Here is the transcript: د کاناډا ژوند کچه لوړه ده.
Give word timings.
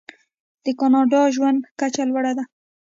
د 0.65 0.65
کاناډا 0.79 1.21
ژوند 1.35 1.59
کچه 1.79 2.03
لوړه 2.09 2.31
ده. 2.37 2.43